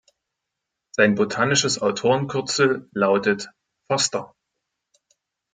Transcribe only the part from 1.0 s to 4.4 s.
botanisches Autorenkürzel lautet „Foster“.